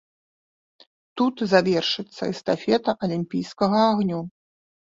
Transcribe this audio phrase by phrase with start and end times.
[1.21, 4.19] Тут завяршыцца эстафета алімпійскага агню.